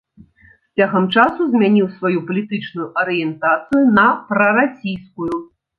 З 0.45 0.81
цягам 0.81 1.05
часу 1.17 1.41
змяніў 1.51 1.87
сваю 1.99 2.25
палітычную 2.31 2.87
арыентацыю 3.05 3.87
на 4.01 4.09
прарасійскую. 4.33 5.33